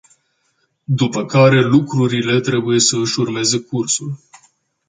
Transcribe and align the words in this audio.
După 0.83 1.25
care 1.25 1.61
lucrurile 1.67 2.39
trebuie 2.41 2.79
să 2.79 2.97
își 2.97 3.19
urmeze 3.19 3.59
cursul. 3.59 4.17